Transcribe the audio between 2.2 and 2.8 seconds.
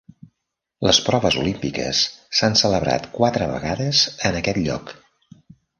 s'han